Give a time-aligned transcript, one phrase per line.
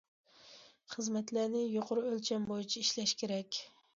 [0.93, 3.63] خىزمەتلەرنى يۇقىرى ئۆلچەم بويىچە ئىشلەش كېرەك.